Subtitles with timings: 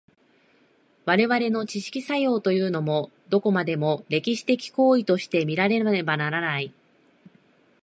[1.05, 6.73] 我々の知識作用というも、どこまでも歴史的行為として見られねばならない。